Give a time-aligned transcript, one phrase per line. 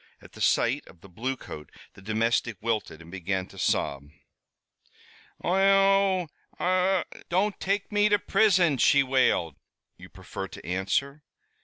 [0.19, 4.09] At the sight of the bluecoat the domestic wilted and began to sob.
[5.43, 6.29] "Ohone!
[6.59, 7.03] Ohone!
[7.29, 9.57] don't take me to prison!" she wailed.
[9.97, 11.21] "You prefer to answer?"